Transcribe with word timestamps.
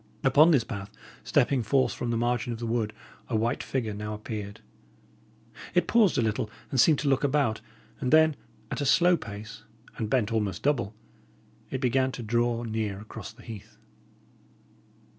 Upon 0.23 0.49
this 0.49 0.63
path, 0.63 0.89
stepping 1.23 1.61
forth 1.61 1.93
from 1.93 2.09
the 2.09 2.17
margin 2.17 2.51
of 2.51 2.57
the 2.57 2.65
wood, 2.65 2.91
a 3.29 3.35
white 3.35 3.61
figure 3.61 3.93
now 3.93 4.15
appeared. 4.15 4.59
It 5.75 5.85
paused 5.85 6.17
a 6.17 6.23
little, 6.23 6.49
and 6.71 6.79
seemed 6.79 6.97
to 7.01 7.07
look 7.07 7.23
about; 7.23 7.61
and 7.99 8.11
then, 8.11 8.35
at 8.71 8.81
a 8.81 8.85
slow 8.87 9.15
pace, 9.15 9.61
and 9.97 10.09
bent 10.09 10.33
almost 10.33 10.63
double, 10.63 10.95
it 11.69 11.81
began 11.81 12.11
to 12.13 12.23
draw 12.23 12.63
near 12.63 12.99
across 12.99 13.31
the 13.31 13.43
heath. 13.43 13.77